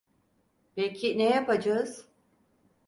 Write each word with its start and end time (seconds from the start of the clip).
Peki 0.75 1.17
ne 1.17 1.23
yapacağız? 1.29 2.05